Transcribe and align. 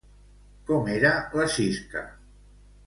Com 0.71 0.89
era 0.95 1.11
la 1.41 1.47
Sisca? 1.59 2.05